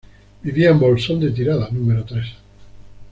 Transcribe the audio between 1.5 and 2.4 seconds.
número tres.